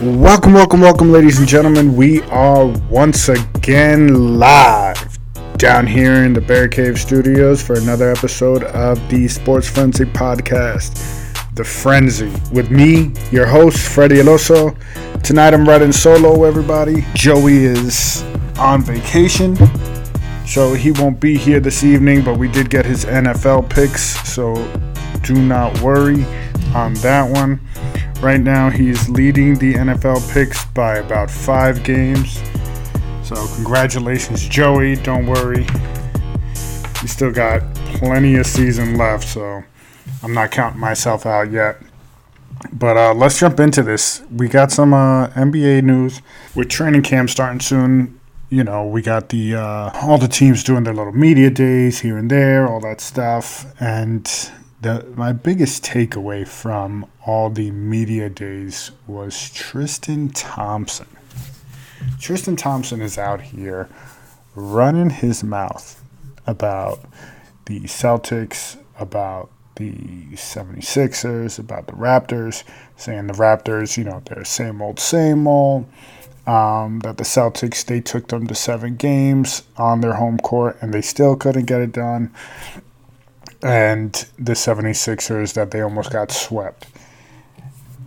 [0.00, 1.96] Welcome, welcome, welcome, ladies and gentlemen.
[1.96, 5.18] We are once again live
[5.56, 10.94] down here in the Bear Cave Studios for another episode of the Sports Frenzy Podcast,
[11.56, 14.78] The Frenzy, with me, your host, Freddie El Oso.
[15.24, 17.04] Tonight I'm riding solo, everybody.
[17.14, 18.22] Joey is
[18.56, 19.56] on vacation,
[20.46, 24.00] so he won't be here this evening, but we did get his NFL picks,
[24.32, 24.54] so
[25.24, 26.24] do not worry
[26.72, 27.60] on that one.
[28.20, 32.42] Right now, he's leading the NFL picks by about five games.
[33.22, 34.96] So, congratulations, Joey.
[34.96, 35.64] Don't worry.
[37.00, 37.62] You still got
[37.94, 39.62] plenty of season left, so
[40.24, 41.80] I'm not counting myself out yet.
[42.72, 44.22] But uh, let's jump into this.
[44.32, 46.20] We got some uh, NBA news
[46.56, 48.18] with training camp starting soon.
[48.50, 52.18] You know, we got the uh, all the teams doing their little media days here
[52.18, 58.90] and there, all that stuff, and the my biggest takeaway from all the media days
[59.06, 61.08] was Tristan Thompson.
[62.20, 63.88] Tristan Thompson is out here
[64.54, 66.02] running his mouth
[66.46, 67.00] about
[67.66, 69.92] the Celtics, about the
[70.32, 72.64] 76ers, about the Raptors,
[72.96, 75.86] saying the Raptors, you know, they're same old, same old.
[76.46, 80.94] Um, that the Celtics, they took them to seven games on their home court and
[80.94, 82.32] they still couldn't get it done
[83.62, 86.86] and the 76ers that they almost got swept.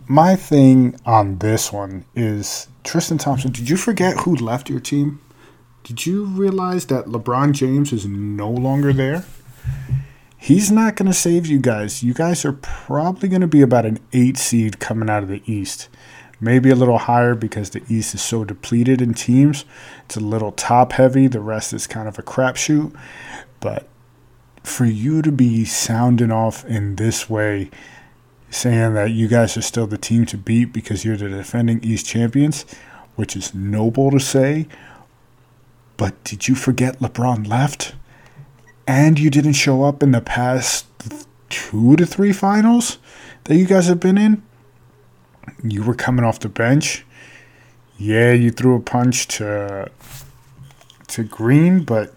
[0.08, 5.20] My thing on this one is Tristan Thompson, did you forget who left your team?
[5.84, 9.24] Did you realize that LeBron James is no longer there?
[10.36, 12.02] He's not going to save you guys.
[12.02, 15.42] You guys are probably going to be about an eight seed coming out of the
[15.46, 15.88] East.
[16.40, 19.64] Maybe a little higher because the East is so depleted in teams.
[20.04, 21.28] It's a little top heavy.
[21.28, 22.92] The rest is kind of a crapshoot.
[23.60, 23.88] But
[24.62, 27.70] for you to be sounding off in this way,
[28.50, 32.06] saying that you guys are still the team to beat because you're the defending East
[32.06, 32.64] champions,
[33.16, 34.66] which is noble to say.
[35.96, 37.94] But did you forget LeBron left?
[38.86, 40.86] And you didn't show up in the past
[41.48, 42.98] two to three finals
[43.44, 44.42] that you guys have been in?
[45.62, 47.04] You were coming off the bench.
[47.98, 49.90] Yeah, you threw a punch to
[51.08, 52.14] to Green, but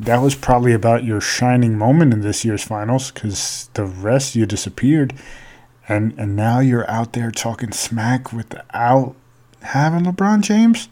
[0.00, 4.46] that was probably about your shining moment in this year's finals because the rest you
[4.46, 5.12] disappeared.
[5.88, 9.16] And and now you're out there talking smack without
[9.62, 10.88] having LeBron James.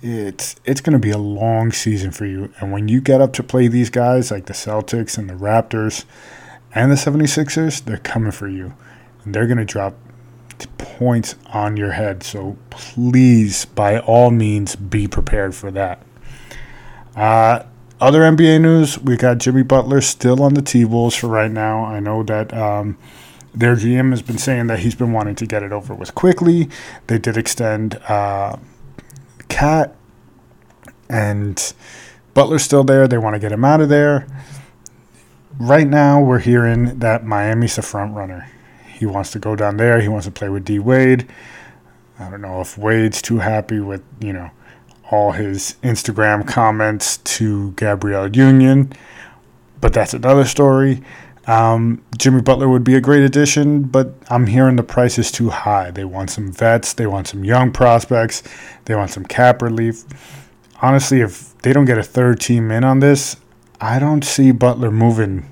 [0.00, 2.52] It's it's going to be a long season for you.
[2.60, 6.04] And when you get up to play these guys like the Celtics and the Raptors
[6.74, 8.74] and the 76ers they're coming for you.
[9.24, 9.94] And they're going to drop
[10.76, 12.22] points on your head.
[12.22, 16.02] So please by all means be prepared for that.
[17.16, 17.64] Uh,
[18.00, 21.84] other NBA news, we got Jimmy Butler still on the T Wolves for right now.
[21.84, 22.96] I know that um,
[23.54, 26.68] their GM has been saying that he's been wanting to get it over with quickly.
[27.06, 28.56] They did extend uh,
[31.08, 31.74] and
[32.34, 33.08] Butler's still there.
[33.08, 34.26] They want to get him out of there.
[35.58, 38.48] Right now, we're hearing that Miami's the front runner.
[38.86, 40.00] He wants to go down there.
[40.00, 41.28] He wants to play with D Wade.
[42.18, 44.50] I don't know if Wade's too happy with, you know,
[45.10, 48.92] all his Instagram comments to Gabrielle Union,
[49.80, 51.02] but that's another story.
[51.46, 55.48] Um, Jimmy Butler would be a great addition, but I'm hearing the price is too
[55.48, 55.90] high.
[55.90, 58.42] They want some vets, they want some young prospects,
[58.84, 60.04] they want some cap relief.
[60.82, 63.36] Honestly, if they don't get a third team in on this,
[63.80, 65.48] I don't see Butler moving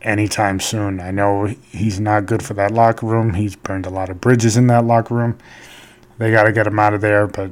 [0.00, 1.00] anytime soon.
[1.00, 3.34] I know he's not good for that locker room.
[3.34, 5.38] He's burned a lot of bridges in that locker room.
[6.18, 7.50] They got to get him out of there, but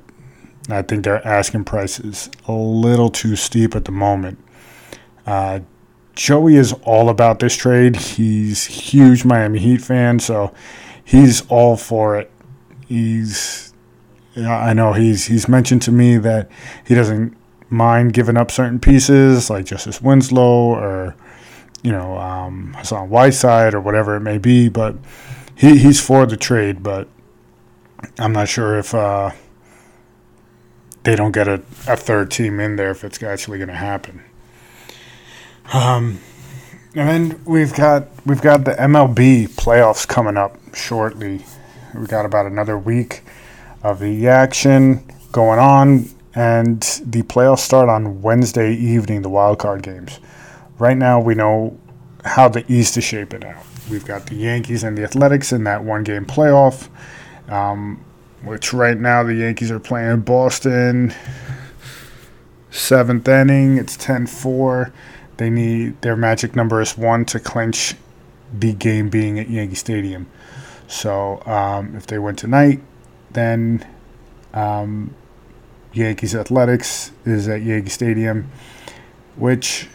[0.68, 4.38] I think their asking price is a little too steep at the moment.
[5.26, 5.60] Uh,
[6.14, 7.96] Joey is all about this trade.
[7.96, 10.52] He's huge Miami Heat fan, so
[11.02, 12.30] he's all for it.
[12.86, 13.72] He's,
[14.36, 16.50] I know he's he's mentioned to me that
[16.86, 17.36] he doesn't
[17.70, 21.16] mind giving up certain pieces like Justice Winslow or
[21.82, 24.96] you know um, Hassan Whiteside or whatever it may be, but
[25.54, 26.82] he, he's for the trade.
[26.82, 27.08] But
[28.18, 28.94] I'm not sure if.
[28.94, 29.30] Uh,
[31.04, 34.22] they don't get a, a third team in there if it's actually going to happen.
[35.72, 36.20] Um,
[36.94, 41.44] and then we've got we've got the MLB playoffs coming up shortly.
[41.94, 43.22] We got about another week
[43.82, 49.22] of the action going on, and the playoffs start on Wednesday evening.
[49.22, 50.20] The wild card games.
[50.78, 51.78] Right now, we know
[52.24, 53.64] how the East is shaping out.
[53.90, 56.88] We've got the Yankees and the Athletics in that one game playoff.
[57.48, 58.04] Um,
[58.44, 61.14] which right now the Yankees are playing Boston.
[62.70, 64.92] Seventh inning, it's 10 4.
[65.36, 67.94] They need their magic number is one to clinch
[68.52, 70.26] the game being at Yankee Stadium.
[70.88, 72.80] So um, if they win tonight,
[73.30, 73.86] then
[74.52, 75.14] um,
[75.92, 78.50] Yankees Athletics is at Yankee Stadium,
[79.36, 79.88] which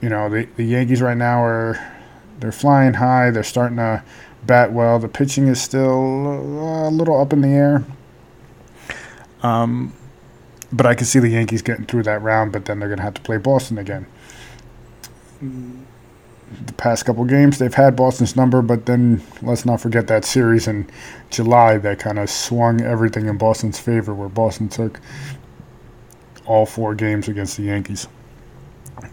[0.00, 1.94] you know the the Yankees right now are
[2.38, 3.30] they're flying high.
[3.30, 4.02] They're starting to
[4.46, 4.98] bat well.
[4.98, 7.84] The pitching is still a little up in the air.
[9.42, 9.92] Um,
[10.72, 13.04] but I can see the Yankees getting through that round, but then they're going to
[13.04, 14.06] have to play Boston again.
[15.40, 20.66] The past couple games, they've had Boston's number, but then let's not forget that series
[20.66, 20.88] in
[21.30, 25.00] July that kind of swung everything in Boston's favor, where Boston took
[26.46, 28.08] all four games against the Yankees.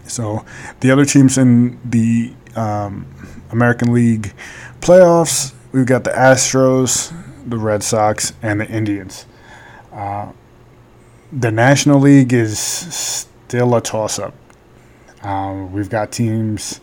[0.06, 0.44] So
[0.80, 3.06] the other teams in the um,
[3.50, 4.32] American League
[4.84, 7.10] playoffs, we've got the Astros,
[7.48, 9.24] the Red Sox, and the Indians.
[9.90, 10.30] Uh,
[11.32, 14.34] the National League is still a toss up.
[15.22, 16.82] Um, we've got teams,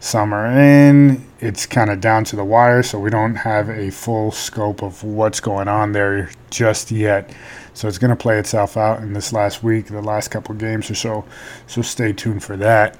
[0.00, 1.26] some are in.
[1.40, 5.04] It's kind of down to the wire, so we don't have a full scope of
[5.04, 7.34] what's going on there just yet.
[7.74, 10.90] So it's going to play itself out in this last week, the last couple games
[10.90, 11.26] or so.
[11.66, 12.98] So stay tuned for that.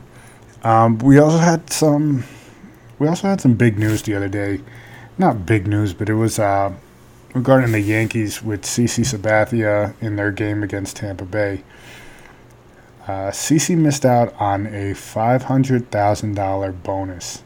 [0.62, 2.24] Um, we also had some.
[3.02, 4.60] We also had some big news the other day.
[5.18, 6.72] Not big news, but it was uh,
[7.34, 11.64] regarding the Yankees with CC Sabathia in their game against Tampa Bay.
[13.02, 17.42] Uh, CC missed out on a $500,000 bonus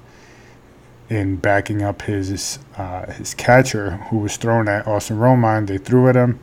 [1.08, 5.66] in backing up his uh, his catcher who was thrown at Austin Romine.
[5.66, 6.38] They threw at him.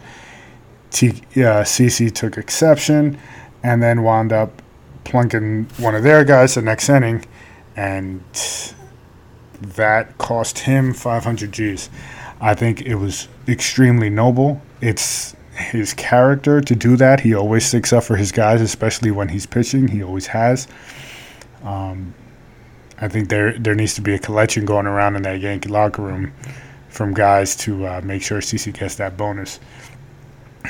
[0.90, 3.20] T- uh, CC took exception
[3.62, 4.64] and then wound up
[5.04, 7.24] plunking one of their guys the next inning,
[7.76, 8.24] and
[9.62, 11.90] that cost him 500 G's.
[12.42, 14.62] I think it was extremely noble.
[14.82, 17.20] It's his character to do that.
[17.20, 19.88] He always sticks up for his guys, especially when he's pitching.
[19.88, 20.68] He always has.
[21.64, 22.14] Um,
[23.00, 26.02] I think there there needs to be a collection going around in that Yankee locker
[26.02, 26.34] room
[26.90, 29.60] from guys to uh, make sure CC gets that bonus.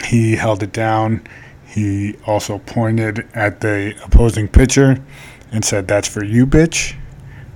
[0.06, 1.27] He held it down.
[1.65, 5.03] He also pointed at the opposing pitcher
[5.51, 6.95] and said, "That's for you, bitch,"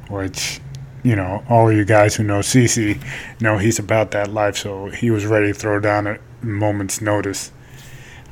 [0.10, 0.60] which
[1.04, 3.02] you know, all you guys who know CC
[3.40, 7.02] know he's about that life, so he was ready to throw down at a moment's
[7.02, 7.52] notice.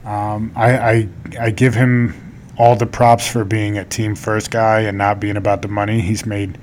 [0.03, 1.09] Um, I, I,
[1.39, 2.13] I give him
[2.57, 6.01] all the props for being a team first guy and not being about the money.
[6.01, 6.57] He's made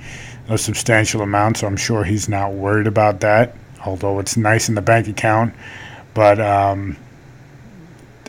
[0.49, 3.57] a substantial amount, so I'm sure he's not worried about that.
[3.85, 5.55] Although it's nice in the bank account,
[6.15, 6.97] but um,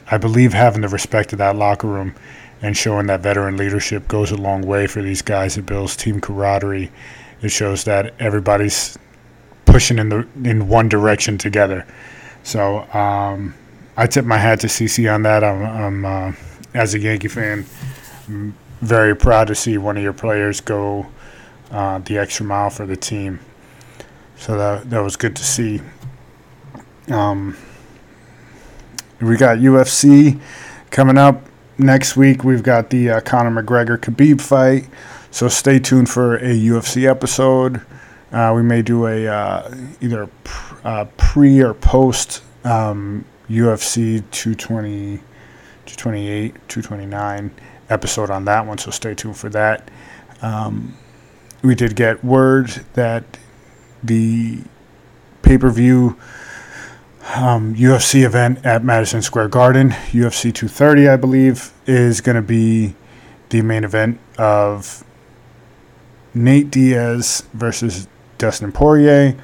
[0.10, 2.16] I believe having the respect of that locker room
[2.62, 5.58] and showing that veteran leadership goes a long way for these guys.
[5.58, 6.92] It builds team camaraderie
[7.44, 8.98] it shows that everybody's
[9.66, 11.86] pushing in the in one direction together.
[12.44, 13.54] So um,
[13.96, 15.44] I tip my hat to CC on that.
[15.44, 16.34] I'm, I'm uh,
[16.74, 17.66] as a Yankee fan,
[18.28, 21.06] I'm very proud to see one of your players go
[21.72, 23.40] uh, the extra mile for the team.
[24.38, 25.82] So that that was good to see.
[27.10, 27.58] Um,
[29.22, 30.40] we got UFC
[30.90, 31.44] coming up
[31.78, 32.44] next week.
[32.44, 34.88] We've got the uh, Conor McGregor Khabib fight.
[35.34, 37.82] So stay tuned for a UFC episode.
[38.32, 40.30] Uh, we may do a uh, either
[40.84, 45.18] uh, pre or post um, UFC 220,
[45.88, 47.52] 228, 229
[47.90, 48.78] episode on that one.
[48.78, 49.90] So stay tuned for that.
[50.44, 50.96] Um,
[51.64, 53.24] we did get word that
[54.04, 54.60] the
[55.42, 56.16] pay per view
[57.36, 62.94] um, UFC event at Madison Square Garden, UFC 230, I believe, is going to be
[63.50, 65.04] the main event of
[66.34, 69.36] Nate Diaz versus Dustin Poirier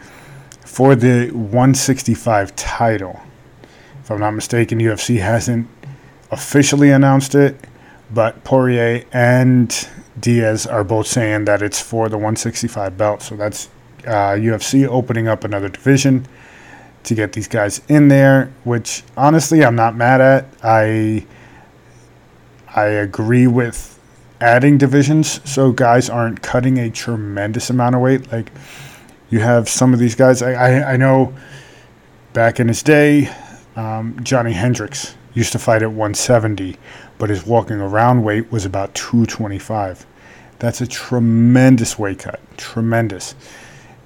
[0.65, 3.19] for the 165 title.
[4.01, 5.67] If I'm not mistaken, UFC hasn't
[6.31, 7.67] officially announced it,
[8.11, 9.87] but Poirier and
[10.19, 13.21] Diaz are both saying that it's for the 165 belt.
[13.21, 13.69] So that's
[14.05, 16.25] uh, UFC opening up another division
[17.03, 20.47] to get these guys in there, which honestly I'm not mad at.
[20.63, 21.25] I
[22.75, 23.98] I agree with
[24.41, 28.31] adding divisions so guys aren't cutting a tremendous amount of weight.
[28.31, 28.51] Like
[29.29, 30.41] you have some of these guys.
[30.41, 31.33] I I, I know
[32.33, 33.29] back in his day,
[33.75, 36.77] um, Johny Hendricks used to fight at 170,
[37.17, 40.05] but his walking around weight was about 225.
[40.59, 42.39] That's a tremendous weight cut.
[42.57, 43.35] Tremendous.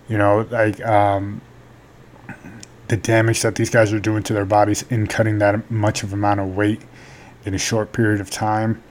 [0.07, 1.41] You know, like um,
[2.89, 6.13] the damage that these guys are doing to their bodies in cutting that much of
[6.13, 6.81] amount of weight
[7.45, 8.83] in a short period of time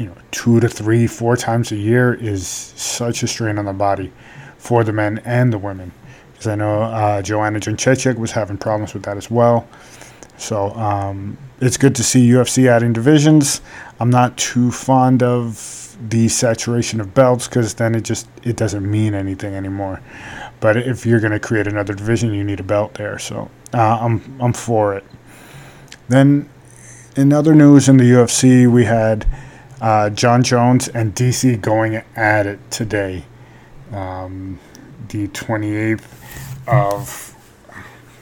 [0.00, 3.72] you know, two to three, four times a year is such a strain on the
[3.74, 4.10] body
[4.56, 5.92] for the men and the women.
[6.32, 9.68] Because I know uh, Joanna Jędrzejczyk was having problems with that as well.
[10.38, 13.60] So um, it's good to see UFC adding divisions.
[14.00, 18.90] I'm not too fond of the saturation of belts because then it just it doesn't
[18.90, 20.00] mean anything anymore.
[20.60, 23.18] But if you're going to create another division, you need a belt there.
[23.18, 25.04] So uh, I'm I'm for it.
[26.08, 26.48] Then,
[27.16, 29.26] in other news in the UFC, we had
[29.80, 33.24] uh, Jon Jones and DC going at it today,
[33.92, 34.58] um,
[35.08, 36.04] the 28th
[36.66, 37.34] of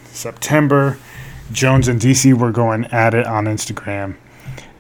[0.05, 0.99] September.
[1.53, 4.17] Jones and DC were going at it on Instagram.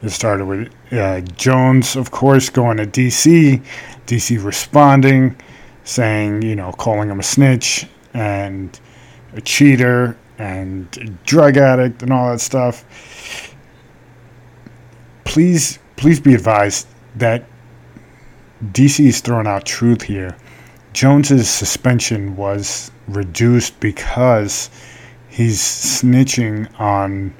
[0.02, 3.62] It started with uh, Jones, of course, going to DC,
[4.06, 5.36] DC responding,
[5.84, 8.78] saying, you know, calling him a snitch and
[9.32, 12.84] a cheater and a drug addict and all that stuff.
[15.24, 16.86] Please, please be advised
[17.16, 17.44] that
[18.72, 20.36] DC is throwing out truth here.
[20.92, 24.70] Jones's suspension was reduced because
[25.28, 27.34] he's snitching on.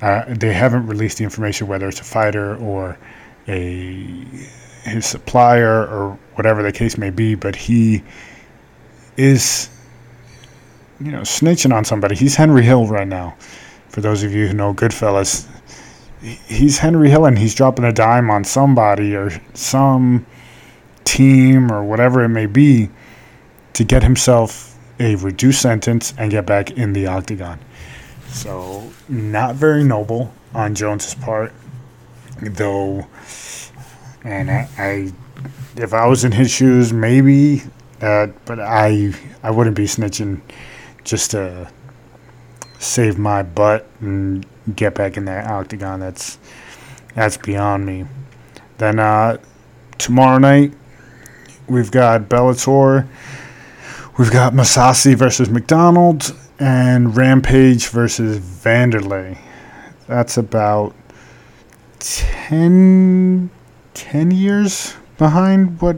[0.00, 2.98] Uh, they haven't released the information whether it's a fighter or
[3.46, 4.26] a
[4.82, 8.02] his supplier or whatever the case may be, but he
[9.16, 9.68] is,
[11.00, 12.16] you know, snitching on somebody.
[12.16, 13.36] He's Henry Hill right now.
[13.88, 15.46] For those of you who know Goodfellas,
[16.22, 20.24] he's Henry Hill and he's dropping a dime on somebody or some
[21.04, 22.88] team or whatever it may be
[23.74, 27.58] to get himself a reduced sentence and get back in the octagon.
[28.28, 31.52] So, not very noble on Jones's part,
[32.40, 33.06] though.
[34.24, 35.12] And I, I
[35.76, 37.62] if I was in his shoes, maybe,
[38.00, 39.12] uh, but I
[39.42, 40.40] I wouldn't be snitching
[41.04, 41.68] just to
[42.78, 46.00] save my butt and get back in that octagon.
[46.00, 46.38] That's
[47.14, 48.06] that's beyond me.
[48.78, 49.38] Then uh,
[49.98, 50.72] tomorrow night
[51.68, 53.06] we've got Bellator
[54.18, 59.38] We've got Mousasi versus MacDonald and Rampage versus Vanderlei.
[60.06, 60.94] That's about
[62.00, 63.48] 10,
[63.94, 65.96] 10 years behind what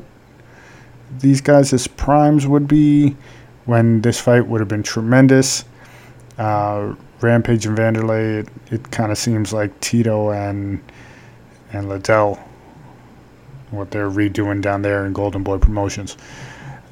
[1.18, 3.16] these guys' as primes would be
[3.64, 5.64] when this fight would have been tremendous.
[6.38, 10.83] Uh, Rampage and Vanderlei, it, it kind of seems like Tito and
[11.73, 12.38] and Liddell,
[13.71, 16.16] what they're redoing down there in Golden Boy Promotions.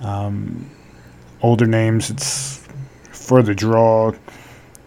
[0.00, 0.69] Um,
[1.41, 2.11] older names.
[2.11, 2.67] It's
[3.11, 4.12] for the draw.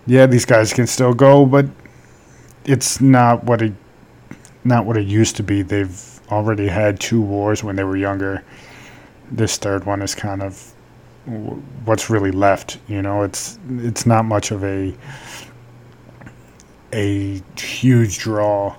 [0.05, 1.65] Yeah, these guys can still go, but
[2.65, 3.73] it's not what it
[4.63, 5.61] not what it used to be.
[5.61, 8.43] They've already had two wars when they were younger.
[9.31, 10.74] This third one is kind of
[11.85, 12.79] what's really left.
[12.87, 14.95] You know, it's it's not much of a
[16.93, 18.75] a huge draw,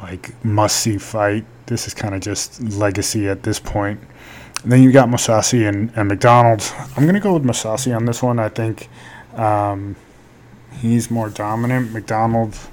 [0.00, 1.44] like must see fight.
[1.66, 4.00] This is kind of just legacy at this point.
[4.64, 6.62] Then you got Mousasi and, and MacDonald.
[6.96, 8.38] I'm to go with Mousasi on this one.
[8.38, 8.88] I think
[9.34, 9.96] um,
[10.72, 11.92] he's more dominant.
[11.92, 12.68] MacDonald's,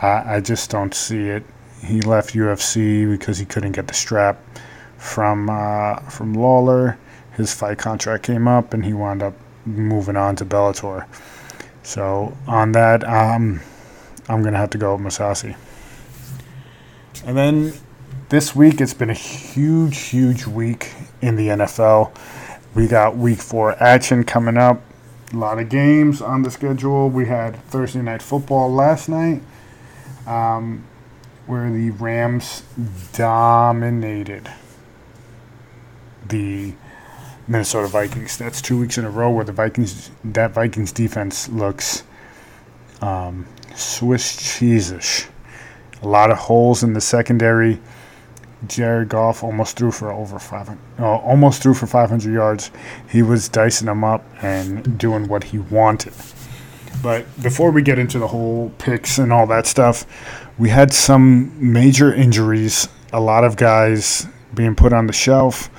[0.00, 1.44] I, I just don't see it.
[1.84, 4.38] He left UFC because he couldn't get the strap
[4.96, 6.98] from uh, from Lawler.
[7.36, 11.06] His fight contract came up, and he wound up moving on to Bellator.
[11.82, 13.60] So on that, um,
[14.28, 15.56] I'm gonna have to go with Mousasi.
[17.24, 17.72] And then
[18.28, 22.12] this week it's been a huge, huge week in the NFL.
[22.74, 24.82] We got week four action coming up.
[25.32, 27.08] A lot of games on the schedule.
[27.08, 29.42] We had Thursday night football last night,
[30.26, 30.84] um,
[31.46, 32.62] where the Rams
[33.12, 34.50] dominated
[36.28, 36.74] the
[37.48, 38.36] Minnesota Vikings.
[38.36, 42.02] That's two weeks in a row where the Vikings that Vikings defense looks
[43.00, 45.28] um, Swiss cheesish.
[46.02, 47.80] A lot of holes in the secondary.
[48.66, 52.70] Jared Goff almost threw for over 500, uh, almost threw for 500 yards.
[53.08, 56.14] He was dicing them up and doing what he wanted.
[57.02, 60.06] But before we get into the whole picks and all that stuff,
[60.58, 62.88] we had some major injuries.
[63.12, 65.70] A lot of guys being put on the shelf.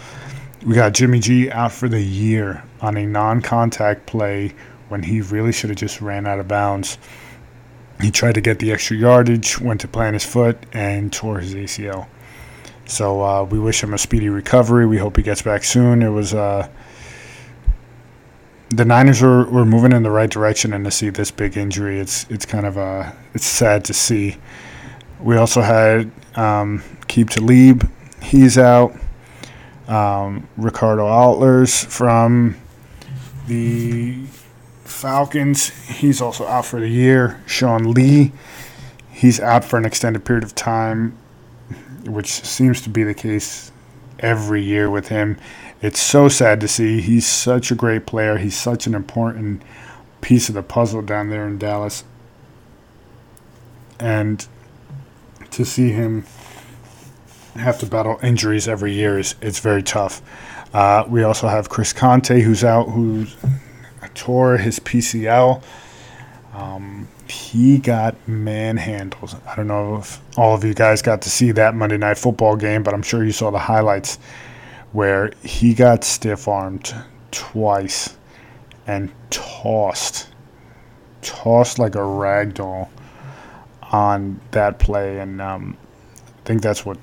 [0.68, 4.54] We got Jimmy G out for the year on a non-contact play
[4.90, 6.98] when he really should have just ran out of bounds.
[8.02, 11.56] He tried to get the extra yardage, went to plant his foot, and tore his
[11.56, 12.08] ACL.
[12.86, 14.86] So uh, we wish him a speedy recovery.
[14.86, 16.02] We hope he gets back soon.
[16.02, 16.68] It was uh,
[18.68, 21.98] the Niners were, were moving in the right direction, and to see this big injury,
[21.98, 24.36] it's it's kind of uh, it's sad to see.
[25.22, 27.90] We also had um, Aqib Talib,
[28.22, 28.94] he's out.
[29.88, 32.58] Um, Ricardo Altlers from
[33.48, 34.26] the
[34.84, 37.42] Falcons, he's also out for the year.
[37.46, 38.34] Sean Lee,
[39.12, 41.18] he's out for an extended period of time
[42.08, 43.72] which seems to be the case
[44.20, 45.38] every year with him.
[45.82, 47.02] It's so sad to see.
[47.02, 48.38] He's such a great player.
[48.38, 49.62] He's such an important
[50.22, 52.04] piece of the puzzle down there in Dallas.
[54.00, 54.46] And
[55.52, 56.26] to see him
[57.58, 60.22] have to battle injuries every year is it's very tough.
[60.74, 63.26] Uh, we also have Chris Conte, who's out, who
[64.14, 65.64] tore his PCL.
[66.54, 69.40] Um, he got manhandled.
[69.48, 72.56] I don't know if all of you guys got to see that Monday Night Football
[72.56, 74.18] game, but I'm sure you saw the highlights
[74.92, 76.94] where he got stiff armed
[77.32, 78.18] twice
[78.88, 80.30] and tossed,
[81.22, 82.90] tossed like a rag doll
[83.92, 85.20] on that play.
[85.20, 85.78] And um,
[86.28, 86.98] I think that's what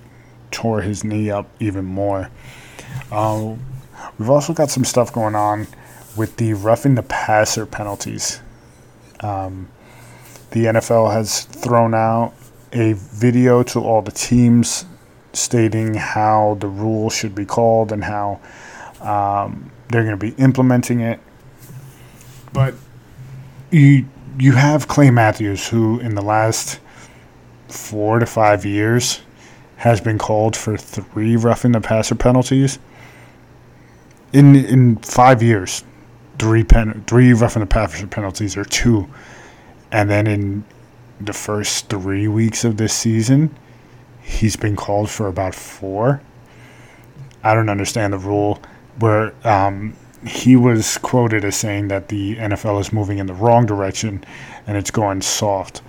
[0.54, 2.30] tore his knee up even more.
[3.11, 3.64] Um,
[4.18, 5.66] we've also got some stuff going on
[6.16, 8.40] with the roughing the passer penalties.
[9.20, 9.68] Um,
[10.52, 12.32] the NFL has thrown out
[12.73, 14.84] a video to all the teams
[15.32, 18.40] stating how the rule should be called and how
[19.00, 21.18] um, they're going to be implementing it.
[22.52, 22.75] But
[23.70, 24.06] you
[24.38, 26.80] you have Clay Matthews, who in the last
[27.68, 29.20] four to five years
[29.84, 32.78] has been called for three roughing the passer penalties.
[34.32, 35.84] In in five years,
[36.38, 39.08] three pen three roughing the passer penalties or two
[39.94, 40.64] and then in
[41.20, 43.54] the first three weeks of this season,
[44.22, 46.20] he's been called for about four.
[47.44, 48.60] I don't understand the rule
[48.98, 49.94] where um,
[50.26, 54.24] he was quoted as saying that the NFL is moving in the wrong direction
[54.66, 55.80] and it's going soft.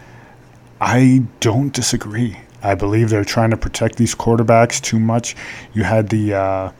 [0.79, 2.37] I don't disagree.
[2.65, 5.35] I believe they're trying to protect these quarterbacks too much.
[5.73, 6.71] You had the uh,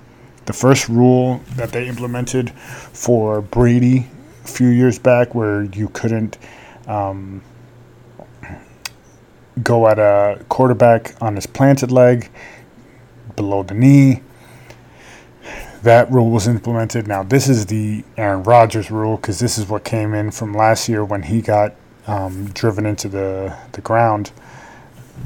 [0.46, 4.08] the first rule that they implemented for Brady
[4.44, 6.40] a few years back, where you couldn't
[6.88, 7.44] um,
[9.62, 12.30] go at a quarterback on his planted leg
[13.36, 14.22] below the knee.
[15.84, 17.08] That rule was implemented.
[17.08, 20.90] Now, this is the Aaron Rodgers rule because this is what came in from last
[20.90, 21.76] year when he got
[22.08, 24.32] um, driven into the, the ground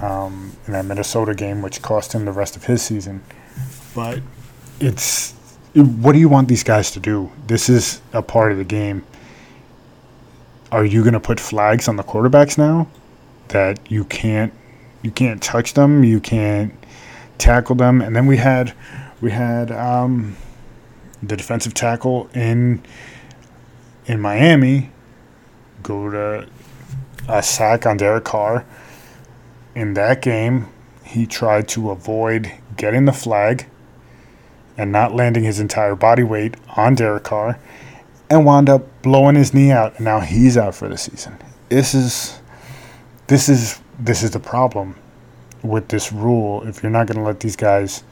[0.02, 3.24] um, in that Minnesota game, which cost him the rest of his season.
[3.94, 4.22] But
[4.80, 5.34] it's
[5.74, 7.32] what do you want these guys to do?
[7.48, 9.06] This is a part of the game
[10.72, 12.88] are you going to put flags on the quarterbacks now
[13.50, 14.54] that you can't
[15.02, 16.74] you can't touch them, you can't
[17.38, 18.74] tackle them, and then we had
[19.22, 20.36] we had um,
[21.24, 22.82] the defensive tackle in
[24.06, 24.92] in Miami
[25.82, 26.48] go to
[27.28, 28.66] a sack on Derek Carr.
[29.80, 30.68] In that game,
[31.06, 33.66] he tried to avoid getting the flag
[34.76, 37.58] and not landing his entire body weight on Derek Carr
[38.30, 41.38] and wound up blowing his knee out, and now he's out for the season.
[41.70, 42.42] This is
[43.28, 44.96] this is this is the problem
[45.64, 46.68] with this rule.
[46.68, 48.04] If you're not going to let these guys,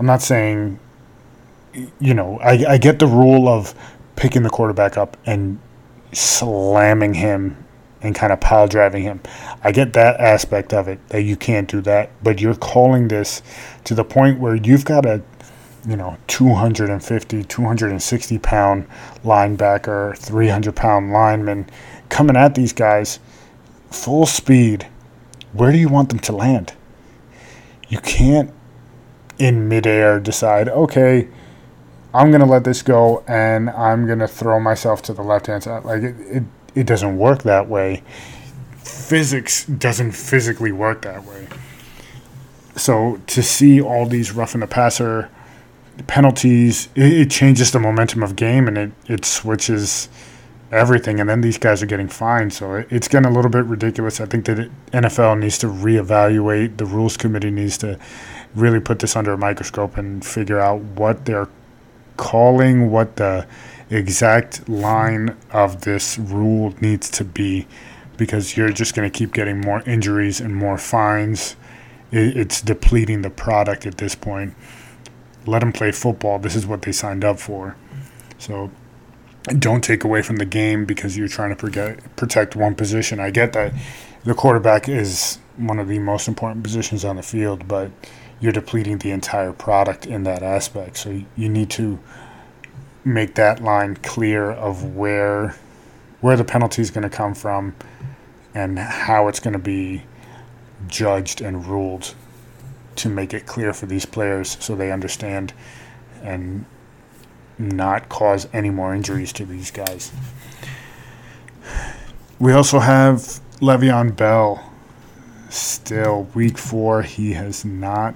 [0.00, 0.78] I'm not saying,
[2.00, 3.74] you know, I, I get the rule of
[4.16, 5.60] picking the quarterback up and
[6.12, 7.62] slamming him
[8.04, 9.20] and kind of pile driving him.
[9.62, 13.42] I get that aspect of it that you can't do that, but you're calling this
[13.84, 15.22] to the point where you've got a
[15.86, 18.88] you know 250 260 pound
[19.22, 21.68] linebacker 300 pound lineman
[22.08, 23.20] coming at these guys
[23.90, 24.88] full speed
[25.52, 26.72] where do you want them to land
[27.88, 28.50] you can't
[29.38, 31.28] in midair decide okay
[32.14, 35.46] i'm going to let this go and i'm going to throw myself to the left
[35.46, 36.42] hand side like it, it,
[36.74, 38.02] it doesn't work that way
[38.78, 41.46] physics doesn't physically work that way
[42.76, 45.30] so to see all these roughing the passer
[46.06, 50.08] penalties, it, it, changes the momentum of game and it, it switches
[50.72, 51.20] everything.
[51.20, 52.52] And then these guys are getting fined.
[52.52, 54.20] So it, it's getting a little bit ridiculous.
[54.20, 56.78] I think that NFL needs to reevaluate.
[56.78, 57.98] The rules committee needs to
[58.54, 61.48] really put this under a microscope and figure out what they're
[62.16, 63.46] calling, what the
[63.90, 67.66] exact line of this rule needs to be.
[68.16, 71.56] Because you're just going to keep getting more injuries and more fines.
[72.12, 74.54] it's depleting the product at this point
[75.46, 76.38] let them play football.
[76.38, 77.76] This is what they signed up for.
[78.38, 78.70] So
[79.58, 83.20] don't take away from the game because you're trying to protect protect one position.
[83.20, 83.72] I get that
[84.24, 87.90] the quarterback is one of the most important positions on the field, but
[88.44, 90.98] you're depleting the entire product in that aspect.
[90.98, 91.98] So you need to
[93.02, 95.56] make that line clear of where
[96.20, 97.74] where the penalty is going to come from
[98.54, 100.02] and how it's going to be
[100.86, 102.14] judged and ruled
[102.96, 105.54] to make it clear for these players so they understand
[106.22, 106.66] and
[107.56, 110.12] not cause any more injuries to these guys.
[112.38, 114.70] We also have Le'Veon Bell.
[115.48, 118.14] Still, week four, he has not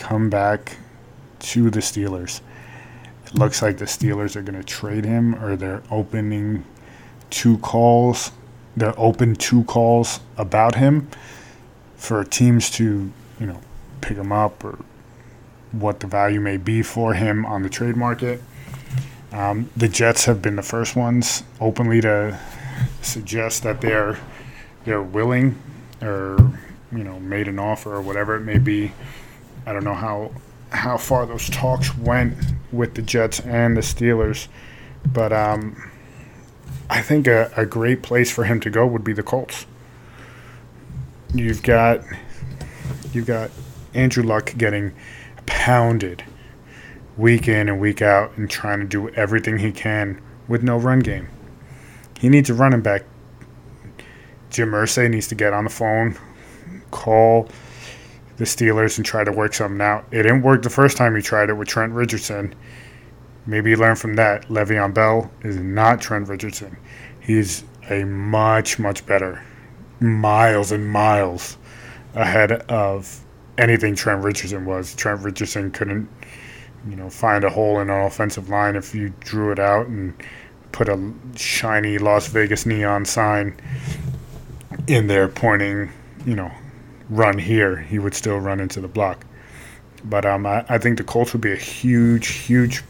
[0.00, 0.76] come back
[1.38, 2.40] to the Steelers.
[3.26, 6.64] It looks like the Steelers are going to trade him, or they're opening
[7.28, 8.32] two calls.
[8.76, 11.08] They're open two calls about him
[11.96, 13.60] for teams to, you know,
[14.00, 14.78] pick him up or
[15.72, 18.42] what the value may be for him on the trade market.
[19.32, 22.38] Um, the Jets have been the first ones openly to
[23.02, 24.18] suggest that they're
[24.84, 25.60] they're willing
[26.02, 26.36] or
[26.90, 28.92] you know made an offer or whatever it may be.
[29.66, 30.32] I don't know how
[30.70, 32.34] how far those talks went
[32.72, 34.46] with the Jets and the Steelers,
[35.12, 35.90] but um,
[36.88, 39.66] I think a, a great place for him to go would be the Colts.
[41.34, 42.02] You've got
[43.12, 43.50] you've got
[43.94, 44.92] Andrew Luck getting
[45.46, 46.24] pounded
[47.16, 51.00] week in and week out and trying to do everything he can with no run
[51.00, 51.28] game.
[52.18, 53.04] He needs a running back.
[54.50, 56.18] Jim Irsay needs to get on the phone,
[56.90, 57.48] call
[58.40, 60.06] the Steelers and try to work something out.
[60.10, 62.54] It didn't work the first time he tried it with Trent Richardson.
[63.44, 64.48] Maybe you learn from that.
[64.48, 66.74] Le'Veon Bell is not Trent Richardson.
[67.20, 69.42] He's a much, much better,
[70.00, 71.58] miles and miles
[72.14, 73.20] ahead of
[73.58, 74.94] anything Trent Richardson was.
[74.94, 76.08] Trent Richardson couldn't,
[76.88, 80.14] you know, find a hole in an offensive line if you drew it out and
[80.72, 83.60] put a shiny Las Vegas neon sign
[84.86, 85.90] in there pointing,
[86.24, 86.50] you know,
[87.10, 89.26] run here, he would still run into the block.
[90.04, 92.82] But um, I, I think the Colts would be a huge, huge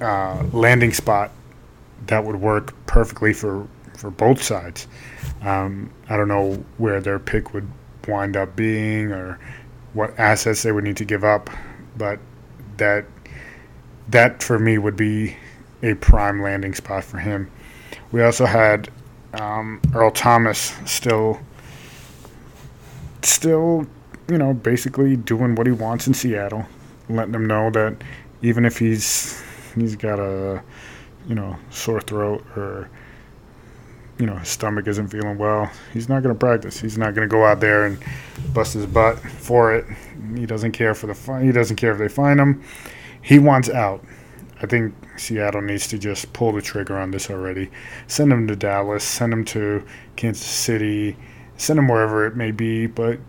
[0.00, 1.32] uh, landing spot
[2.06, 4.86] that would work perfectly for, for both sides.
[5.42, 7.68] Um, I don't know where their pick would
[8.08, 9.38] wind up being or
[9.92, 11.50] what assets they would need to give up,
[11.96, 12.18] but
[12.76, 13.04] that
[14.08, 15.36] that for me would be
[15.82, 17.50] a prime landing spot for him.
[18.10, 18.90] We also had
[19.34, 21.40] um, Earl Thomas still
[23.24, 23.86] still,
[24.28, 26.66] you know, basically doing what he wants in Seattle,
[27.08, 27.96] letting them know that
[28.42, 29.42] even if he's
[29.74, 30.62] he's got a
[31.26, 32.88] you know sore throat or
[34.18, 36.80] you know his stomach isn't feeling well, he's not going to practice.
[36.80, 37.98] He's not going to go out there and
[38.52, 39.86] bust his butt for it.
[40.34, 41.44] He doesn't care for the fun.
[41.44, 42.62] He doesn't care if they find him.
[43.22, 44.04] He wants out.
[44.62, 47.70] I think Seattle needs to just pull the trigger on this already.
[48.08, 49.04] Send him to Dallas.
[49.04, 49.82] Send him to
[50.16, 51.16] Kansas City
[51.60, 53.20] send him wherever it may be, but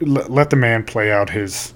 [0.00, 1.74] let, let the man play out his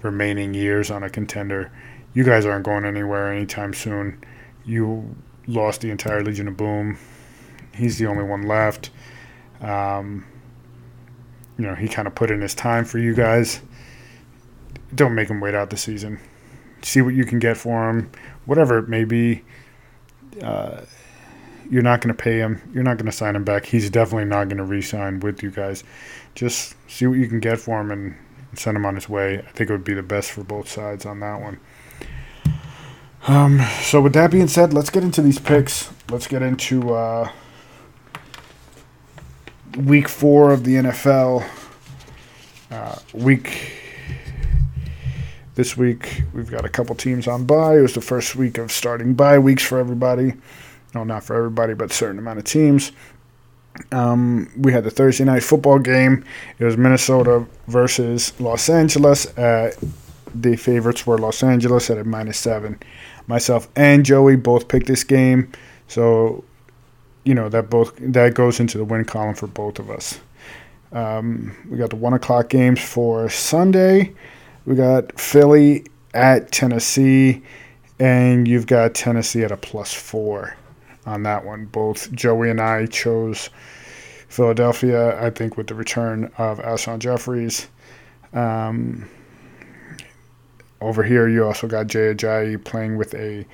[0.00, 1.70] remaining years on a contender.
[2.14, 4.24] You guys aren't going anywhere anytime soon.
[4.64, 5.14] You
[5.46, 6.98] lost the entire Legion of Boom.
[7.74, 8.90] He's the only one left.
[9.60, 10.26] Um,
[11.58, 13.60] you know, he kind of put in his time for you guys.
[14.94, 16.18] Don't make him wait out the season.
[16.80, 18.10] See what you can get for him,
[18.46, 19.44] whatever it may be.
[20.42, 20.80] Uh,
[21.70, 22.60] you're not going to pay him.
[22.74, 23.64] You're not going to sign him back.
[23.64, 25.84] He's definitely not going to re-sign with you guys.
[26.34, 28.16] Just see what you can get for him and
[28.54, 29.38] send him on his way.
[29.38, 31.60] I think it would be the best for both sides on that one.
[33.28, 35.90] Um, so with that being said, let's get into these picks.
[36.10, 37.30] Let's get into uh,
[39.76, 41.48] week four of the NFL.
[42.70, 43.76] Uh, week
[45.56, 47.78] this week we've got a couple teams on bye.
[47.78, 50.34] It was the first week of starting bye weeks for everybody
[50.94, 52.92] no, not for everybody, but a certain amount of teams.
[53.92, 56.24] Um, we had the Thursday night football game.
[56.58, 59.26] It was Minnesota versus Los Angeles.
[59.38, 59.72] Uh,
[60.34, 62.78] the favorites were Los Angeles at a minus seven.
[63.26, 65.50] Myself and Joey both picked this game,
[65.88, 66.44] so
[67.24, 70.18] you know that both that goes into the win column for both of us.
[70.92, 74.12] Um, we got the one o'clock games for Sunday.
[74.66, 77.42] We got Philly at Tennessee,
[78.00, 80.56] and you've got Tennessee at a plus four
[81.10, 81.66] on that one.
[81.66, 83.50] Both Joey and I chose
[84.28, 87.68] Philadelphia, I think, with the return of Alshon Jeffries.
[88.32, 89.08] Um,
[90.80, 93.44] over here, you also got Jay Ajayi playing with a,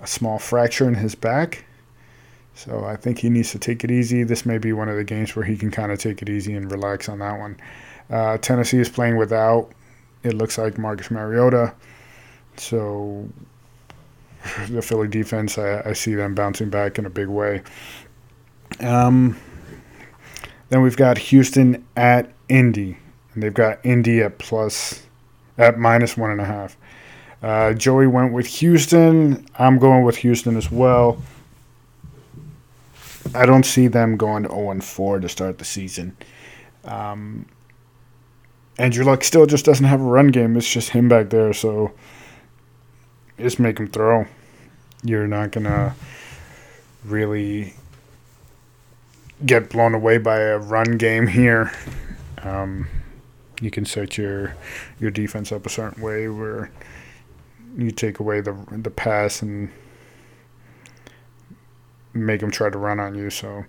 [0.00, 1.64] a small fracture in his back.
[2.54, 4.22] So I think he needs to take it easy.
[4.22, 6.54] This may be one of the games where he can kind of take it easy
[6.54, 7.58] and relax on that one.
[8.08, 9.72] Uh, Tennessee is playing without,
[10.22, 11.74] it looks like, Marcus Mariota.
[12.56, 13.28] So
[14.68, 17.62] the Philly defense, I, I, see them bouncing back in a big way.
[18.80, 19.36] Um,
[20.68, 22.98] then we've got Houston at Indy,
[23.34, 25.06] and they've got Indy at plus
[25.58, 26.76] at minus one and a half.
[27.42, 29.46] Uh, Joey went with Houston.
[29.58, 31.22] I'm going with Houston as well.
[33.34, 36.16] I don't see them going 0 4 to start the season.
[36.84, 37.46] Um,
[38.78, 40.56] Andrew Luck still just doesn't have a run game.
[40.56, 41.92] It's just him back there, so
[43.38, 44.26] just make him throw.
[45.06, 45.94] You're not gonna
[47.04, 47.74] really
[49.44, 51.70] get blown away by a run game here.
[52.42, 52.88] Um,
[53.60, 54.56] you can set your
[54.98, 56.70] your defense up a certain way where
[57.76, 59.70] you take away the the pass and
[62.12, 63.30] make them try to run on you.
[63.30, 63.64] So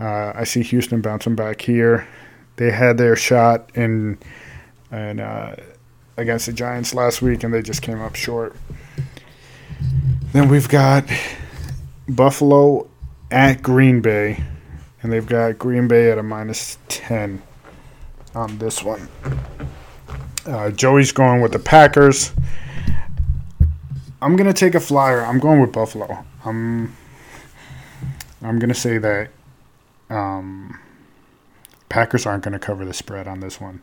[0.00, 2.06] uh, I see Houston bouncing back here.
[2.56, 4.18] They had their shot in
[4.90, 5.56] and uh,
[6.16, 8.56] against the Giants last week, and they just came up short.
[10.34, 11.08] Then we've got
[12.08, 12.88] Buffalo
[13.30, 14.42] at Green Bay,
[15.00, 17.40] and they've got Green Bay at a minus 10
[18.34, 19.08] on this one.
[20.44, 22.32] Uh, Joey's going with the Packers.
[24.20, 25.24] I'm gonna take a flyer.
[25.24, 26.24] I'm going with Buffalo.
[26.44, 26.96] I'm
[28.42, 29.30] I'm gonna say that
[30.10, 30.80] um,
[31.88, 33.82] Packers aren't gonna cover the spread on this one.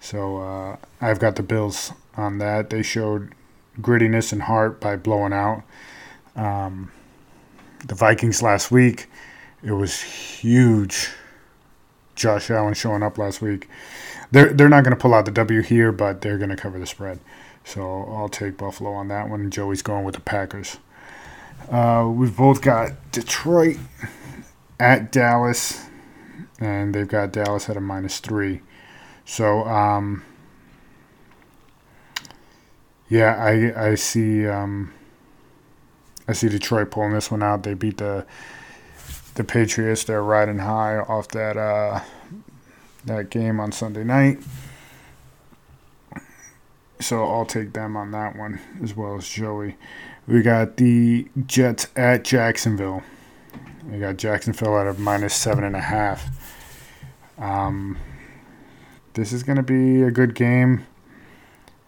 [0.00, 2.70] So uh, I've got the Bills on that.
[2.70, 3.34] They showed
[3.80, 5.62] grittiness and heart by blowing out
[6.36, 6.90] um,
[7.86, 9.08] the Vikings last week.
[9.62, 11.10] It was huge.
[12.14, 13.68] Josh Allen showing up last week.
[14.30, 16.78] They're they're not going to pull out the W here, but they're going to cover
[16.78, 17.20] the spread.
[17.64, 19.50] So I'll take Buffalo on that one.
[19.50, 20.78] Joey's going with the Packers.
[21.70, 23.76] Uh, we've both got Detroit
[24.80, 25.86] at Dallas,
[26.58, 28.60] and they've got Dallas at a minus three.
[29.24, 30.24] So, um,
[33.12, 34.90] yeah, I I see um,
[36.26, 37.62] I see Detroit pulling this one out.
[37.62, 38.24] They beat the
[39.34, 40.04] the Patriots.
[40.04, 42.00] They're riding high off that uh,
[43.04, 44.38] that game on Sunday night.
[47.00, 49.76] So I'll take them on that one as well as Joey.
[50.26, 53.02] We got the Jets at Jacksonville.
[53.90, 56.30] We got Jacksonville at a minus seven and a half.
[57.36, 57.98] Um,
[59.12, 60.86] this is going to be a good game.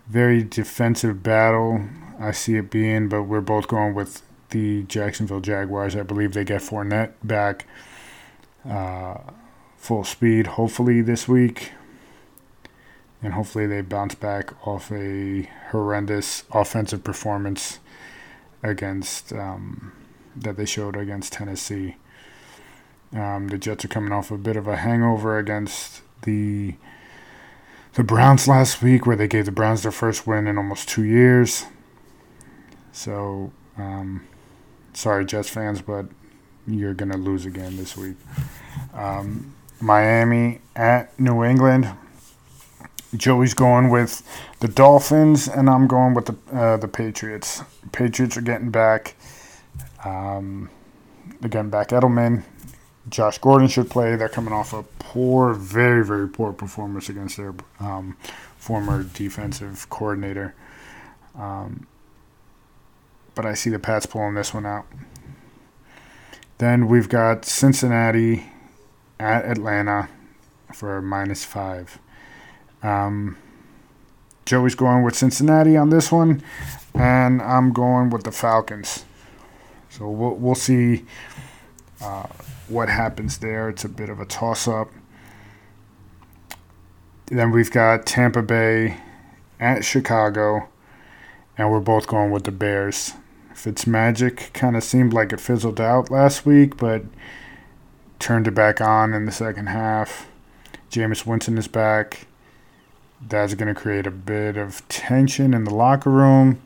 [0.06, 1.88] Very defensive battle.
[2.18, 5.96] I see it being, but we're both going with the Jacksonville Jaguars.
[5.96, 7.66] I believe they get Fournette back
[8.68, 9.18] uh,
[9.76, 11.72] full speed, hopefully this week.
[13.22, 17.78] And hopefully they bounce back off a horrendous offensive performance
[18.62, 19.92] against um,
[20.36, 21.96] that they showed against Tennessee.
[23.14, 26.74] Um, the Jets are coming off a bit of a hangover against the
[27.94, 31.04] the Browns last week, where they gave the Browns their first win in almost two
[31.04, 31.64] years.
[32.92, 34.26] So, um,
[34.92, 36.06] sorry, Jets fans, but
[36.66, 38.16] you're going to lose again this week.
[38.92, 41.90] Um, Miami at New England.
[43.16, 44.22] Joey's going with
[44.58, 47.62] the Dolphins, and I'm going with the uh, the Patriots.
[47.92, 49.14] Patriots are getting back.
[50.04, 50.68] Um,
[51.40, 52.42] they're getting back Edelman.
[53.08, 54.16] Josh Gordon should play.
[54.16, 58.16] They're coming off a poor, very, very poor performance against their um,
[58.56, 60.54] former defensive coordinator.
[61.36, 61.86] Um,
[63.34, 64.86] but I see the Pats pulling this one out.
[66.58, 68.46] Then we've got Cincinnati
[69.18, 70.08] at Atlanta
[70.72, 71.98] for minus five.
[72.82, 73.36] Um,
[74.46, 76.42] Joey's going with Cincinnati on this one,
[76.94, 79.04] and I'm going with the Falcons.
[79.90, 81.04] So we'll, we'll see
[82.02, 82.26] uh,
[82.68, 83.68] what happens there.
[83.68, 84.90] It's a bit of a toss up.
[87.26, 88.98] Then we've got Tampa Bay
[89.58, 90.68] at Chicago,
[91.56, 93.14] and we're both going with the Bears.
[93.54, 97.04] Fitzmagic kind of seemed like it fizzled out last week, but
[98.18, 100.26] turned it back on in the second half.
[100.90, 102.26] Jameis Winston is back.
[103.26, 106.60] That's going to create a bit of tension in the locker room,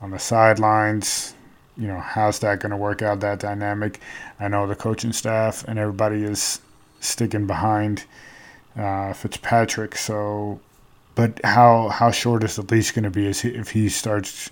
[0.00, 1.34] on the sidelines.
[1.76, 4.00] You know, how's that going to work out, that dynamic?
[4.38, 6.60] I know the coaching staff and everybody is
[7.00, 8.04] sticking behind
[8.76, 9.96] uh, Fitzpatrick.
[9.96, 10.60] So,
[11.14, 14.50] but how how short is the leash going to be Is if he starts,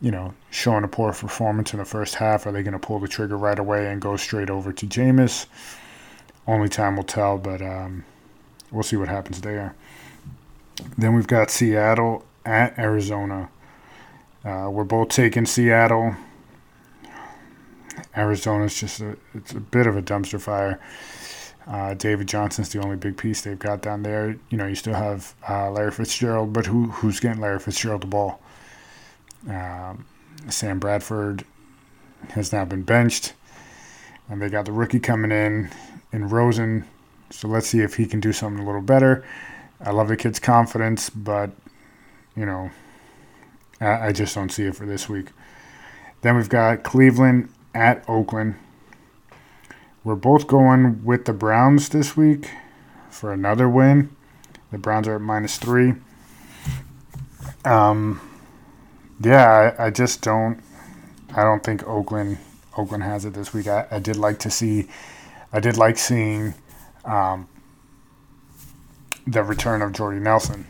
[0.00, 2.46] you know, showing a poor performance in the first half?
[2.46, 5.46] Are they going to pull the trigger right away and go straight over to Jameis?
[6.46, 8.04] Only time will tell, but um,
[8.70, 9.74] we'll see what happens there.
[10.98, 13.48] Then we've got Seattle at Arizona.
[14.44, 16.16] Uh, we're both taking Seattle.
[18.16, 20.80] Arizona's just a it's a bit of a dumpster fire.
[21.66, 24.36] Uh, David Johnson's the only big piece they've got down there.
[24.50, 28.06] You know, you still have uh, Larry Fitzgerald, but who who's getting Larry Fitzgerald the
[28.06, 28.40] ball?
[29.48, 30.04] Um,
[30.48, 31.44] Sam Bradford
[32.30, 33.32] has now been benched,
[34.28, 35.70] and they got the rookie coming in
[36.12, 36.84] in Rosen.
[37.30, 39.24] So let's see if he can do something a little better.
[39.80, 41.50] I love the kid's confidence, but
[42.36, 42.70] you know,
[43.80, 45.28] I, I just don't see it for this week.
[46.20, 48.56] Then we've got Cleveland at Oakland.
[50.02, 52.50] We're both going with the Browns this week
[53.10, 54.14] for another win.
[54.70, 55.94] The Browns are at minus three.
[57.64, 58.20] Um,
[59.20, 60.60] yeah, I, I just don't.
[61.34, 62.38] I don't think Oakland
[62.76, 63.66] Oakland has it this week.
[63.66, 64.88] I, I did like to see.
[65.52, 66.54] I did like seeing
[67.04, 67.48] um,
[69.26, 70.66] the return of Jordy Nelson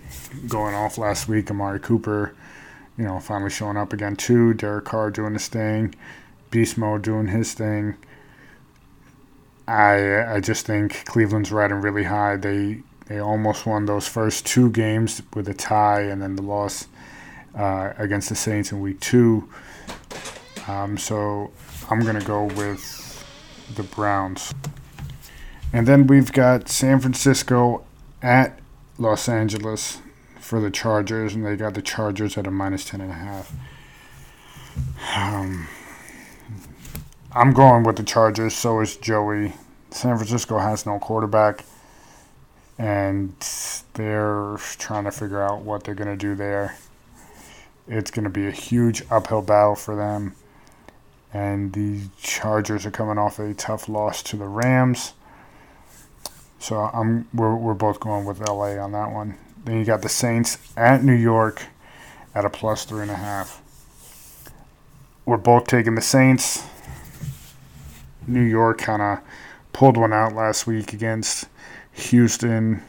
[0.48, 1.50] going off last week.
[1.50, 2.34] Amari Cooper,
[2.98, 4.54] you know, finally showing up again too.
[4.54, 5.94] Derek Carr doing his thing.
[6.54, 7.96] Beast Mode doing his thing.
[9.66, 12.36] I I just think Cleveland's riding really high.
[12.36, 16.86] They they almost won those first two games with a tie and then the loss
[17.56, 19.48] uh, against the Saints in week two.
[20.68, 21.50] Um, so
[21.90, 23.26] I'm going to go with
[23.74, 24.54] the Browns.
[25.72, 27.84] And then we've got San Francisco
[28.22, 28.60] at
[28.96, 30.00] Los Angeles
[30.38, 33.46] for the Chargers, and they got the Chargers at a minus 10.5.
[35.16, 35.68] Um,
[37.36, 39.54] I'm going with the Chargers, so is Joey.
[39.90, 41.64] San Francisco has no quarterback,
[42.78, 43.34] and
[43.94, 46.78] they're trying to figure out what they're going to do there.
[47.88, 50.36] It's going to be a huge uphill battle for them.
[51.32, 55.14] And the Chargers are coming off a tough loss to the Rams.
[56.60, 59.38] So I'm we're, we're both going with LA on that one.
[59.64, 61.64] Then you got the Saints at New York
[62.32, 63.60] at a plus three and a half.
[65.26, 66.64] We're both taking the Saints.
[68.26, 69.20] New York kind of
[69.72, 71.46] pulled one out last week against
[71.92, 72.82] Houston.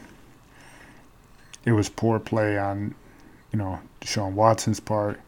[1.64, 2.94] It was poor play on,
[3.52, 5.20] you know, Deshaun Watson's part.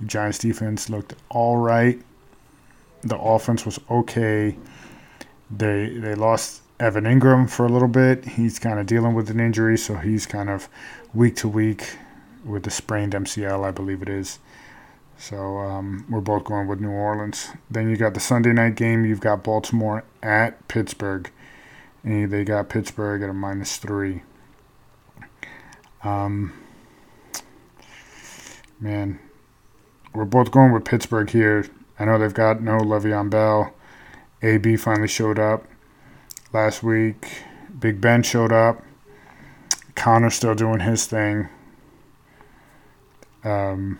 [0.00, 2.00] The Giants defense looked all right.
[3.02, 4.56] The offense was okay.
[5.50, 8.24] They they lost Evan Engram for a little bit.
[8.24, 10.68] He's kind of dealing with an injury, so he's kind of
[11.14, 11.96] week to week
[12.44, 14.38] with the sprained MCL, I believe it is.
[15.18, 17.48] So um, we're both going with New Orleans.
[17.70, 19.04] Then you got the Sunday night game.
[19.04, 21.30] You've got Baltimore at Pittsburgh.
[22.04, 24.22] And they got Pittsburgh at a minus three.
[26.04, 26.52] Um,
[28.78, 29.18] man,
[30.14, 31.66] we're both going with Pittsburgh here.
[31.98, 33.74] I know they've got no Le'Veon Bell.
[34.42, 35.66] AB finally showed up
[36.52, 37.42] last week.
[37.78, 38.82] Big Ben showed up.
[39.94, 41.48] Conner's still doing his thing.
[43.42, 43.98] Um,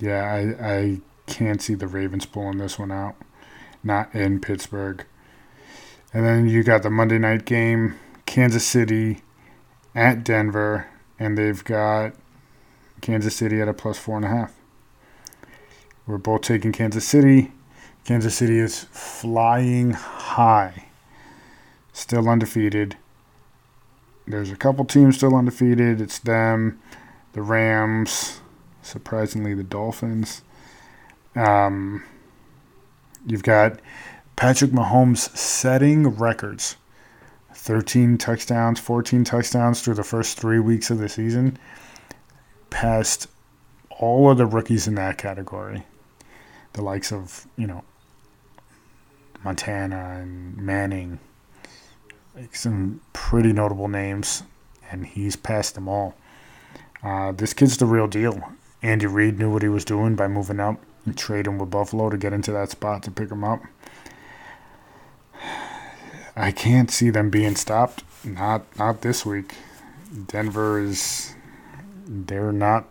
[0.00, 3.14] yeah, I, I can't see the Ravens pulling this one out.
[3.84, 5.04] Not in Pittsburgh.
[6.12, 7.94] And then you got the Monday night game,
[8.26, 9.22] Kansas City
[9.94, 12.14] at Denver, and they've got
[13.00, 14.52] Kansas City at a plus four and a half.
[16.06, 17.52] We're both taking Kansas City.
[18.04, 20.86] Kansas City is flying high,
[21.92, 22.96] still undefeated.
[24.26, 26.00] There's a couple teams still undefeated.
[26.00, 26.80] It's them,
[27.34, 28.39] the Rams,
[28.90, 30.42] surprisingly, the Dolphins.
[31.36, 32.02] Um,
[33.26, 33.80] you've got
[34.36, 36.76] Patrick Mahomes setting records
[37.54, 41.58] 13 touchdowns, 14 touchdowns through the first three weeks of the season,
[42.70, 43.28] past
[43.90, 45.84] all of the rookies in that category.
[46.72, 47.84] The likes of, you know,
[49.44, 51.18] Montana and Manning,
[52.34, 54.42] like some pretty notable names,
[54.90, 56.14] and he's passed them all.
[57.02, 58.52] Uh, this kid's the real deal.
[58.82, 62.16] Andy Reid knew what he was doing by moving up and trading with Buffalo to
[62.16, 63.60] get into that spot to pick him up.
[66.36, 68.04] I can't see them being stopped.
[68.24, 69.54] Not not this week.
[70.26, 71.34] Denver is
[72.06, 72.86] they're not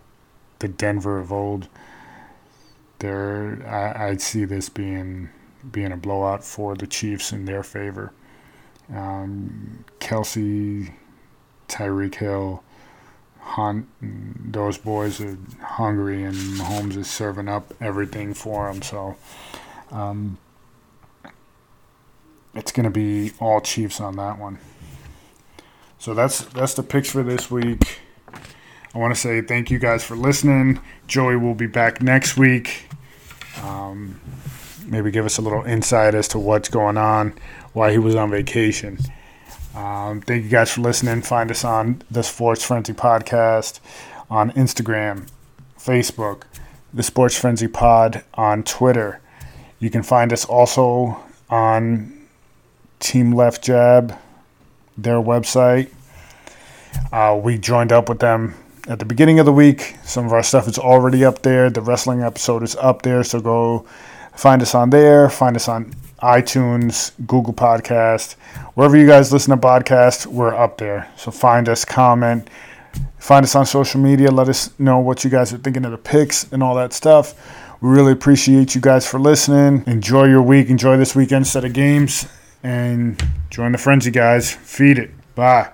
[0.59, 1.67] the Denver of old.
[2.99, 5.29] They're I, I see this being
[5.71, 8.13] being a blowout for the Chiefs in their favor.
[8.93, 10.91] Um, Kelce,
[11.67, 12.63] Tyreek Hill,
[13.39, 18.81] Hunt, and those boys are hungry, and Mahomes is serving up everything for them.
[18.81, 19.15] So
[19.91, 20.37] um,
[22.53, 24.59] it's going to be all Chiefs on that one.
[25.97, 27.99] So that's that's the picks for this week.
[28.93, 30.79] I want to say thank you guys for listening.
[31.07, 32.87] Joey will be back next week.
[33.61, 34.19] Um,
[34.85, 37.33] maybe give us a little insight as to what's going on,
[37.73, 38.97] why he was on vacation.
[39.75, 41.21] Um, thank you guys for listening.
[41.21, 43.79] Find us on the Sports Frenzy Podcast
[44.29, 45.27] on Instagram,
[45.77, 46.43] Facebook,
[46.93, 49.21] the Sports Frenzy Pod on Twitter.
[49.79, 52.27] You can find us also on
[52.99, 54.17] Team Left Jab,
[54.97, 55.89] their website.
[57.11, 58.55] Uh, we joined up with them
[58.87, 59.95] at the beginning of the week.
[60.03, 61.69] Some of our stuff is already up there.
[61.69, 63.85] The wrestling episode is up there, so go
[64.33, 65.29] find us on there.
[65.29, 68.33] Find us on iTunes, Google Podcast,
[68.73, 71.11] wherever you guys listen to podcasts, we're up there.
[71.15, 72.49] So find us, comment,
[73.17, 74.31] find us on social media.
[74.31, 77.33] Let us know what you guys are thinking of the picks and all that stuff.
[77.81, 79.83] We really appreciate you guys for listening.
[79.87, 80.69] Enjoy your week.
[80.69, 82.27] Enjoy this weekend set of games.
[82.61, 84.53] And join the frenzy, guys.
[84.53, 85.11] Feed it.
[85.35, 85.71] Bye.